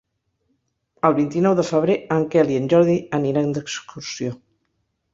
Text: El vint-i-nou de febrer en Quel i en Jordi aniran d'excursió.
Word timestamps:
El 1.09 1.15
vint-i-nou 1.19 1.59
de 1.61 1.67
febrer 1.69 1.99
en 2.17 2.27
Quel 2.33 2.51
i 2.57 2.59
en 2.63 2.73
Jordi 2.75 2.99
aniran 3.23 3.57
d'excursió. 3.59 4.37